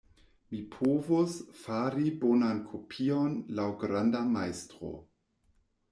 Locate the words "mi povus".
0.53-1.35